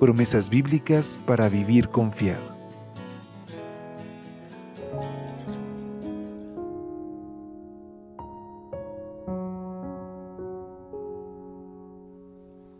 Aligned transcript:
Promesas 0.00 0.50
bíblicas 0.50 1.18
para 1.24 1.48
vivir 1.48 1.88
confiado. 1.88 2.42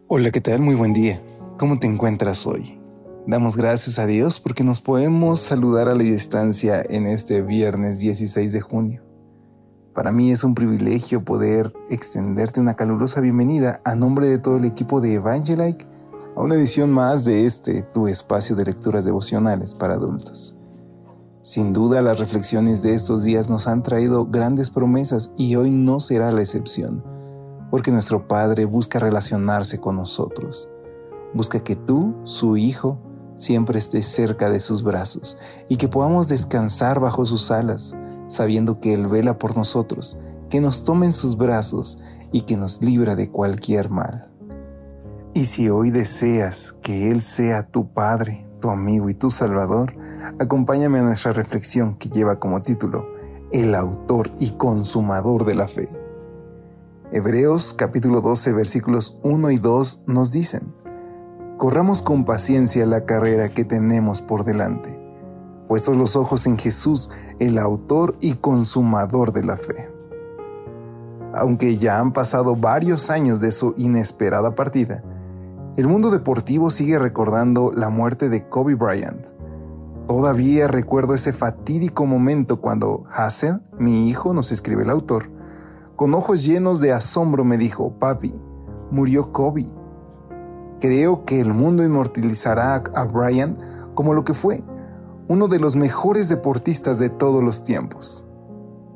Hola, 0.09 0.31
¿qué 0.33 0.41
tal? 0.41 0.61
Muy 0.61 0.75
buen 0.75 0.93
día. 0.93 1.23
¿Cómo 1.57 1.79
te 1.79 1.87
encuentras 1.87 2.47
hoy? 2.47 2.79
Damos 3.27 3.57
gracias 3.57 3.99
a 3.99 4.07
Dios 4.07 4.41
porque 4.41 4.65
nos 4.65 4.81
podemos 4.81 5.41
saludar 5.41 5.89
a 5.89 5.95
la 5.95 6.03
distancia 6.03 6.83
en 6.89 7.07
este 7.07 7.43
viernes 7.43 8.01
16 8.01 8.53
de 8.53 8.61
junio. 8.61 9.03
Para 9.95 10.11
mí 10.11 10.33
es 10.33 10.43
un 10.43 10.57
privilegio 10.57 11.25
poder 11.25 11.73
extenderte 11.89 12.61
una 12.61 12.75
calurosa 12.75 13.21
bienvenida 13.21 13.81
a 13.85 13.95
nombre 13.95 14.29
de 14.29 14.39
todo 14.39 14.57
el 14.57 14.65
equipo 14.65 15.01
de 15.01 15.15
Evangelike 15.15 15.87
a 16.37 16.43
una 16.43 16.55
edición 16.55 16.91
más 16.91 17.25
de 17.25 17.47
este, 17.47 17.83
tu 17.83 18.09
espacio 18.09 18.57
de 18.57 18.65
lecturas 18.65 19.05
devocionales 19.05 19.75
para 19.75 19.95
adultos. 19.95 20.57
Sin 21.43 21.73
duda 21.73 22.03
las 22.03 22.19
reflexiones 22.19 22.83
de 22.83 22.95
estos 22.95 23.23
días 23.23 23.51
nos 23.51 23.67
han 23.67 23.83
traído 23.83 24.27
grandes 24.27 24.71
promesas 24.71 25.33
y 25.37 25.57
hoy 25.57 25.71
no 25.71 26.01
será 26.01 26.33
la 26.33 26.41
excepción 26.41 27.03
porque 27.75 27.91
nuestro 27.91 28.29
Padre 28.29 28.67
busca 28.67 29.01
relacionarse 29.01 29.81
con 29.81 29.97
nosotros. 29.97 30.69
Busca 31.35 31.59
que 31.59 31.75
tú, 31.75 32.15
su 32.23 32.57
Hijo, 32.57 33.01
siempre 33.35 33.81
estés 33.81 34.07
cerca 34.07 34.49
de 34.49 34.61
sus 34.61 34.85
brazos 34.85 35.37
y 35.69 35.77
que 35.77 35.89
podamos 35.89 36.29
descansar 36.29 37.01
bajo 37.01 37.27
sus 37.27 37.51
alas, 37.51 37.97
sabiendo 38.29 38.79
que 38.79 38.95
Él 38.95 39.09
vela 39.09 39.41
por 39.41 39.57
nosotros, 39.57 40.21
que 40.51 40.61
nos 40.61 40.85
tome 40.85 41.07
en 41.07 41.13
sus 41.13 41.37
brazos 41.37 41.99
y 42.31 42.43
que 42.43 42.57
nos 42.57 42.81
libra 42.81 43.17
de 43.17 43.29
cualquier 43.29 43.91
mal. 43.91 44.31
Y 45.37 45.47
si 45.47 45.69
hoy 45.69 45.91
deseas 45.91 46.77
que 46.81 47.11
Él 47.11 47.21
sea 47.21 47.67
tu 47.67 47.93
Padre, 47.93 48.49
tu 48.61 48.71
amigo 48.71 49.11
y 49.11 49.15
tu 49.15 49.33
Salvador, 49.33 49.93
acompáñame 50.39 51.01
a 51.01 51.03
nuestra 51.03 51.33
reflexión 51.33 51.97
que 51.97 52.09
lleva 52.09 52.39
como 52.39 52.63
título 52.63 53.09
El 53.51 53.75
autor 53.75 54.31
y 54.39 54.53
consumador 54.53 55.45
de 55.45 55.57
la 55.57 55.67
fe. 55.67 55.89
Hebreos 57.11 57.75
capítulo 57.75 58.21
12 58.21 58.53
versículos 58.53 59.19
1 59.25 59.51
y 59.51 59.57
2 59.57 60.03
nos 60.07 60.31
dicen, 60.31 60.73
Corramos 61.59 62.01
con 62.01 62.25
paciencia 62.25 62.87
la 62.87 63.05
carrera 63.05 63.49
que 63.49 63.65
tenemos 63.65 64.23
por 64.23 64.45
delante, 64.45 65.01
puestos 65.67 65.97
los 65.97 66.15
ojos 66.15 66.47
en 66.47 66.59
Jesús, 66.59 67.11
el 67.41 67.59
autor 67.59 68.17
y 68.21 68.35
consumador 68.35 69.33
de 69.33 69.43
la 69.43 69.57
fe. 69.57 69.91
Aunque 71.33 71.77
ya 71.77 71.99
han 71.99 72.13
pasado 72.13 72.55
varios 72.55 73.11
años 73.11 73.41
de 73.41 73.51
su 73.51 73.75
inesperada 73.77 74.55
partida, 74.55 75.03
el 75.77 75.89
mundo 75.89 76.13
deportivo 76.13 76.71
sigue 76.71 77.01
recordando 77.01 77.73
la 77.75 77.89
muerte 77.89 78.29
de 78.29 78.49
Kobe 78.49 78.77
Bryant. 78.77 79.27
Todavía 80.07 80.69
recuerdo 80.69 81.15
ese 81.15 81.33
fatídico 81.33 82.07
momento 82.07 82.61
cuando 82.61 83.03
Hassen, 83.11 83.61
mi 83.77 84.09
hijo, 84.09 84.35
nos 84.35 84.53
escribe 84.53 84.85
el 84.85 84.91
autor, 84.91 85.31
con 85.97 86.15
ojos 86.15 86.45
llenos 86.45 86.81
de 86.81 86.93
asombro 86.93 87.45
me 87.45 87.59
dijo, 87.59 87.99
papi, 87.99 88.33
murió 88.93 89.33
Kobe. 89.33 89.67
Creo 90.81 91.25
que 91.25 91.41
el 91.41 91.53
mundo 91.53 91.83
inmortalizará 91.83 92.77
a 92.95 93.05
Brian 93.07 93.59
como 93.95 94.15
lo 94.15 94.25
que 94.25 94.35
fue, 94.35 94.63
uno 95.27 95.49
de 95.49 95.59
los 95.59 95.75
mejores 95.75 96.29
deportistas 96.29 97.01
de 97.01 97.09
todos 97.09 97.43
los 97.43 97.65
tiempos. 97.65 98.29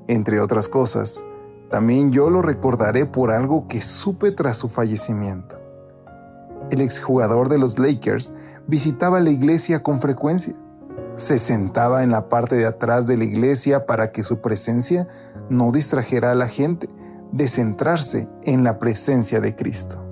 Entre 0.06 0.40
otras 0.40 0.68
cosas, 0.68 1.24
también 1.70 2.12
yo 2.12 2.30
lo 2.30 2.40
recordaré 2.40 3.04
por 3.04 3.32
algo 3.32 3.66
que 3.66 3.80
supe 3.80 4.30
tras 4.30 4.58
su 4.58 4.68
fallecimiento. 4.68 5.67
El 6.70 6.80
exjugador 6.80 7.48
de 7.48 7.58
los 7.58 7.78
Lakers 7.78 8.32
visitaba 8.66 9.20
la 9.20 9.30
iglesia 9.30 9.82
con 9.82 10.00
frecuencia 10.00 10.54
se 11.18 11.40
sentaba 11.40 12.04
en 12.04 12.12
la 12.12 12.28
parte 12.28 12.54
de 12.54 12.64
atrás 12.64 13.08
de 13.08 13.16
la 13.16 13.24
iglesia 13.24 13.86
para 13.86 14.12
que 14.12 14.22
su 14.22 14.40
presencia 14.40 15.08
no 15.50 15.72
distrajera 15.72 16.30
a 16.30 16.36
la 16.36 16.46
gente 16.46 16.88
de 17.32 17.48
centrarse 17.48 18.30
en 18.44 18.62
la 18.62 18.78
presencia 18.78 19.40
de 19.40 19.56
Cristo. 19.56 20.04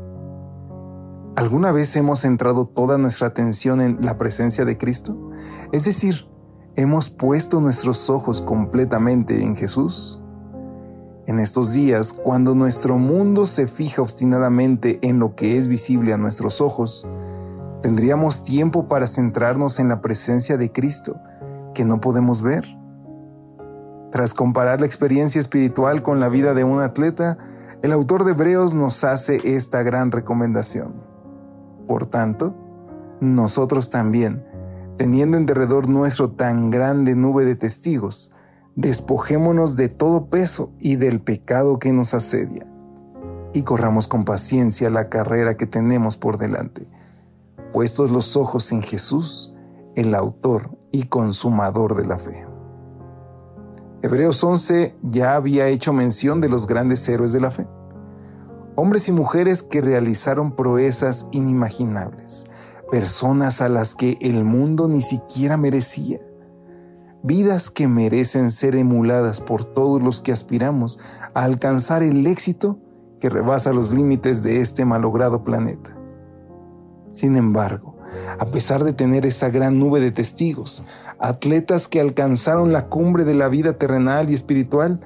¿Alguna 1.36 1.70
vez 1.70 1.94
hemos 1.94 2.20
centrado 2.20 2.66
toda 2.66 2.98
nuestra 2.98 3.28
atención 3.28 3.80
en 3.80 3.98
la 4.00 4.18
presencia 4.18 4.64
de 4.64 4.76
Cristo? 4.76 5.30
Es 5.70 5.84
decir, 5.84 6.26
¿hemos 6.74 7.08
puesto 7.08 7.60
nuestros 7.60 8.10
ojos 8.10 8.40
completamente 8.40 9.44
en 9.44 9.54
Jesús? 9.54 10.20
En 11.26 11.40
estos 11.40 11.72
días, 11.72 12.12
cuando 12.12 12.54
nuestro 12.54 12.98
mundo 12.98 13.46
se 13.46 13.66
fija 13.66 14.00
obstinadamente 14.00 15.00
en 15.02 15.18
lo 15.18 15.34
que 15.34 15.58
es 15.58 15.66
visible 15.66 16.12
a 16.12 16.18
nuestros 16.18 16.60
ojos, 16.60 17.08
tendríamos 17.82 18.44
tiempo 18.44 18.86
para 18.86 19.08
centrarnos 19.08 19.80
en 19.80 19.88
la 19.88 20.00
presencia 20.00 20.56
de 20.56 20.70
Cristo 20.70 21.20
que 21.74 21.84
no 21.84 22.00
podemos 22.00 22.42
ver. 22.42 22.64
Tras 24.12 24.34
comparar 24.34 24.78
la 24.78 24.86
experiencia 24.86 25.40
espiritual 25.40 26.04
con 26.04 26.20
la 26.20 26.28
vida 26.28 26.54
de 26.54 26.62
un 26.62 26.80
atleta, 26.80 27.36
el 27.82 27.92
autor 27.92 28.24
de 28.24 28.30
Hebreos 28.30 28.74
nos 28.74 29.02
hace 29.02 29.40
esta 29.42 29.82
gran 29.82 30.12
recomendación. 30.12 31.02
Por 31.88 32.06
tanto, 32.06 32.54
nosotros 33.20 33.90
también, 33.90 34.46
teniendo 34.96 35.36
en 35.36 35.46
derredor 35.46 35.88
nuestro 35.88 36.30
tan 36.30 36.70
grande 36.70 37.16
nube 37.16 37.44
de 37.44 37.56
testigos, 37.56 38.30
despojémonos 38.76 39.74
de 39.76 39.88
todo 39.88 40.30
peso 40.30 40.70
y 40.78 40.96
del 40.96 41.20
pecado 41.20 41.78
que 41.78 41.92
nos 41.92 42.14
asedia, 42.14 42.66
y 43.52 43.62
corramos 43.62 44.06
con 44.06 44.24
paciencia 44.24 44.88
la 44.90 45.08
carrera 45.08 45.56
que 45.56 45.66
tenemos 45.66 46.16
por 46.16 46.38
delante 46.38 46.88
puestos 47.76 48.10
los 48.10 48.38
ojos 48.38 48.72
en 48.72 48.80
Jesús, 48.80 49.54
el 49.96 50.14
autor 50.14 50.70
y 50.92 51.02
consumador 51.02 51.94
de 51.94 52.06
la 52.06 52.16
fe. 52.16 52.46
Hebreos 54.00 54.42
11 54.42 54.96
ya 55.02 55.34
había 55.34 55.68
hecho 55.68 55.92
mención 55.92 56.40
de 56.40 56.48
los 56.48 56.66
grandes 56.66 57.06
héroes 57.06 57.34
de 57.34 57.40
la 57.40 57.50
fe, 57.50 57.68
hombres 58.76 59.08
y 59.08 59.12
mujeres 59.12 59.62
que 59.62 59.82
realizaron 59.82 60.56
proezas 60.56 61.26
inimaginables, 61.32 62.46
personas 62.90 63.60
a 63.60 63.68
las 63.68 63.94
que 63.94 64.16
el 64.22 64.42
mundo 64.44 64.88
ni 64.88 65.02
siquiera 65.02 65.58
merecía, 65.58 66.18
vidas 67.26 67.70
que 67.70 67.88
merecen 67.88 68.50
ser 68.50 68.76
emuladas 68.76 69.40
por 69.40 69.64
todos 69.64 70.02
los 70.02 70.20
que 70.20 70.32
aspiramos 70.32 71.00
a 71.34 71.42
alcanzar 71.44 72.02
el 72.02 72.26
éxito 72.26 72.78
que 73.20 73.28
rebasa 73.28 73.72
los 73.72 73.90
límites 73.92 74.42
de 74.42 74.60
este 74.60 74.84
malogrado 74.84 75.42
planeta. 75.42 75.96
Sin 77.12 77.36
embargo, 77.36 77.96
a 78.38 78.46
pesar 78.46 78.84
de 78.84 78.92
tener 78.92 79.26
esa 79.26 79.50
gran 79.50 79.78
nube 79.78 80.00
de 80.00 80.12
testigos, 80.12 80.84
atletas 81.18 81.88
que 81.88 82.00
alcanzaron 82.00 82.72
la 82.72 82.88
cumbre 82.88 83.24
de 83.24 83.34
la 83.34 83.48
vida 83.48 83.76
terrenal 83.78 84.30
y 84.30 84.34
espiritual, 84.34 85.00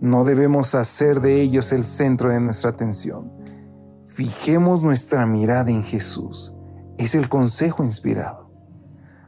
no 0.00 0.24
debemos 0.24 0.74
hacer 0.74 1.20
de 1.20 1.42
ellos 1.42 1.72
el 1.72 1.84
centro 1.84 2.30
de 2.30 2.40
nuestra 2.40 2.70
atención. 2.70 3.30
Fijemos 4.06 4.84
nuestra 4.84 5.26
mirada 5.26 5.70
en 5.70 5.82
Jesús. 5.82 6.54
Es 6.98 7.14
el 7.14 7.28
consejo 7.28 7.84
inspirado. 7.84 8.41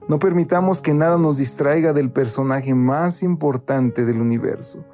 No 0.07 0.19
permitamos 0.19 0.83
que 0.83 0.93
nada 0.93 1.17
nos 1.17 1.39
distraiga 1.39 1.95
del 1.95 2.11
personaje 2.11 2.75
más 2.75 3.23
importante 3.23 4.05
del 4.05 4.21
universo, 4.21 4.85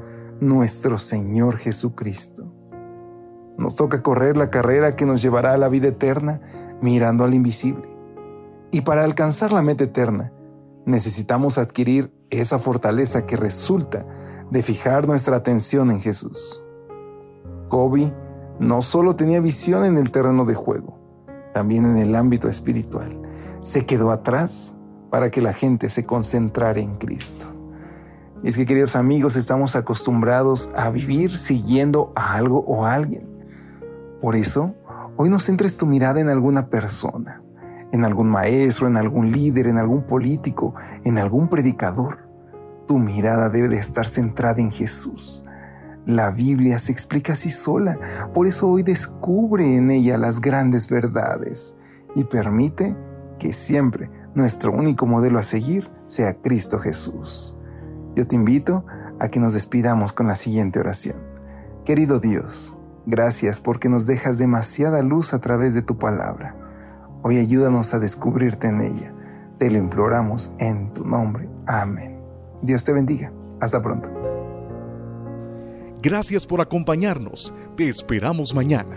nuestro 0.40 0.98
Señor 0.98 1.56
Jesucristo. 1.56 2.44
Nos 3.58 3.74
toca 3.74 4.02
correr 4.02 4.36
la 4.36 4.50
carrera 4.50 4.94
que 4.94 5.06
nos 5.06 5.20
llevará 5.20 5.52
a 5.52 5.58
la 5.58 5.68
vida 5.68 5.88
eterna 5.88 6.40
mirando 6.80 7.24
al 7.24 7.34
invisible. 7.34 7.88
Y 8.70 8.82
para 8.82 9.02
alcanzar 9.02 9.52
la 9.52 9.62
meta 9.62 9.82
eterna, 9.82 10.32
necesitamos 10.86 11.58
adquirir 11.58 12.14
esa 12.30 12.60
fortaleza 12.60 13.26
que 13.26 13.36
resulta 13.36 14.06
de 14.52 14.62
fijar 14.62 15.08
nuestra 15.08 15.36
atención 15.36 15.90
en 15.90 16.00
Jesús. 16.00 16.62
Kobe 17.68 18.14
no 18.60 18.80
solo 18.80 19.16
tenía 19.16 19.40
visión 19.40 19.84
en 19.84 19.98
el 19.98 20.12
terreno 20.12 20.44
de 20.44 20.54
juego, 20.54 21.00
también 21.52 21.84
en 21.84 21.96
el 21.96 22.14
ámbito 22.14 22.48
espiritual. 22.48 23.20
Se 23.60 23.84
quedó 23.84 24.12
atrás 24.12 24.76
para 25.10 25.30
que 25.30 25.42
la 25.42 25.52
gente 25.52 25.88
se 25.88 26.04
concentrara 26.04 26.80
en 26.80 26.96
Cristo. 26.96 27.46
Y 28.42 28.48
es 28.48 28.56
que, 28.56 28.64
queridos 28.64 28.96
amigos, 28.96 29.36
estamos 29.36 29.76
acostumbrados 29.76 30.70
a 30.74 30.88
vivir 30.90 31.36
siguiendo 31.36 32.12
a 32.16 32.34
algo 32.34 32.60
o 32.66 32.86
a 32.86 32.94
alguien. 32.94 33.28
Por 34.22 34.36
eso, 34.36 34.74
hoy 35.16 35.28
no 35.28 35.38
centres 35.38 35.76
tu 35.76 35.86
mirada 35.86 36.20
en 36.20 36.28
alguna 36.28 36.68
persona, 36.68 37.42
en 37.92 38.04
algún 38.04 38.30
maestro, 38.30 38.86
en 38.86 38.96
algún 38.96 39.30
líder, 39.32 39.66
en 39.66 39.78
algún 39.78 40.02
político, 40.04 40.74
en 41.04 41.18
algún 41.18 41.48
predicador. 41.48 42.30
Tu 42.86 42.98
mirada 42.98 43.50
debe 43.50 43.68
de 43.68 43.78
estar 43.78 44.08
centrada 44.08 44.60
en 44.60 44.70
Jesús. 44.70 45.44
La 46.06 46.30
Biblia 46.30 46.78
se 46.78 46.92
explica 46.92 47.34
así 47.34 47.50
sola, 47.50 47.98
por 48.32 48.46
eso 48.46 48.68
hoy 48.68 48.82
descubre 48.82 49.76
en 49.76 49.90
ella 49.90 50.16
las 50.16 50.40
grandes 50.40 50.88
verdades 50.88 51.76
y 52.14 52.24
permite 52.24 52.96
que 53.38 53.52
siempre 53.52 54.10
nuestro 54.34 54.72
único 54.72 55.06
modelo 55.06 55.38
a 55.38 55.42
seguir 55.42 55.90
sea 56.04 56.34
Cristo 56.34 56.78
Jesús. 56.78 57.58
Yo 58.14 58.26
te 58.26 58.36
invito 58.36 58.84
a 59.18 59.28
que 59.28 59.40
nos 59.40 59.52
despidamos 59.52 60.12
con 60.12 60.26
la 60.26 60.36
siguiente 60.36 60.78
oración. 60.78 61.16
Querido 61.84 62.20
Dios, 62.20 62.76
gracias 63.06 63.60
porque 63.60 63.88
nos 63.88 64.06
dejas 64.06 64.38
demasiada 64.38 65.02
luz 65.02 65.34
a 65.34 65.40
través 65.40 65.74
de 65.74 65.82
tu 65.82 65.98
palabra. 65.98 66.56
Hoy 67.22 67.38
ayúdanos 67.38 67.92
a 67.94 67.98
descubrirte 67.98 68.68
en 68.68 68.80
ella. 68.80 69.14
Te 69.58 69.70
lo 69.70 69.78
imploramos 69.78 70.54
en 70.58 70.92
tu 70.94 71.04
nombre. 71.04 71.50
Amén. 71.66 72.18
Dios 72.62 72.82
te 72.84 72.92
bendiga. 72.92 73.32
Hasta 73.60 73.82
pronto. 73.82 74.10
Gracias 76.02 76.46
por 76.46 76.62
acompañarnos. 76.62 77.54
Te 77.76 77.88
esperamos 77.88 78.54
mañana. 78.54 78.96